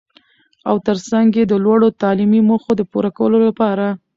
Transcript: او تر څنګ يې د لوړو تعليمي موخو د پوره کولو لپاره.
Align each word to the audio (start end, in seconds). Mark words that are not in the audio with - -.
او 0.69 0.75
تر 0.87 0.97
څنګ 1.09 1.27
يې 1.37 1.43
د 1.47 1.53
لوړو 1.65 1.87
تعليمي 2.01 2.41
موخو 2.49 2.71
د 2.75 2.81
پوره 2.91 3.09
کولو 3.17 3.37
لپاره. 3.49 3.85